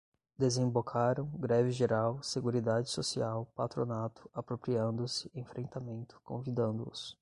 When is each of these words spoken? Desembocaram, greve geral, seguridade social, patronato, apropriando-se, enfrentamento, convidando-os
Desembocaram, 0.35 1.27
greve 1.37 1.69
geral, 1.71 2.23
seguridade 2.23 2.89
social, 2.89 3.45
patronato, 3.55 4.27
apropriando-se, 4.33 5.29
enfrentamento, 5.35 6.19
convidando-os 6.25 7.15